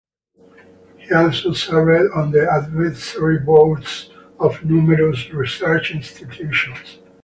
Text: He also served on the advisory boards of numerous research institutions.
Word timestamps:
He 0.97 1.13
also 1.13 1.53
served 1.53 2.11
on 2.15 2.31
the 2.31 2.49
advisory 2.49 3.37
boards 3.37 4.09
of 4.39 4.65
numerous 4.65 5.29
research 5.29 5.93
institutions. 5.93 6.97